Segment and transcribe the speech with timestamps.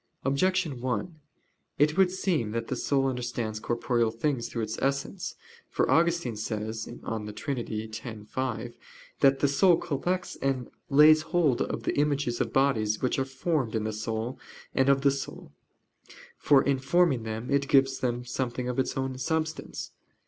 [0.25, 1.19] Objection 1:
[1.77, 5.35] It would seem that the soul understands corporeal things through its essence.
[5.69, 7.91] For Augustine says (De Trin.
[8.03, 8.77] x, 5)
[9.19, 13.75] that the soul "collects and lays hold of the images of bodies which are formed
[13.75, 14.39] in the soul
[14.73, 15.51] and of the soul:
[16.35, 19.91] for in forming them it gives them something of its own substance."